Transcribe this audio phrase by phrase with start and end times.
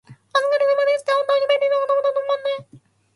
[0.09, 2.81] 「お疲れ様です」って、本当に便利な言葉だと思わない？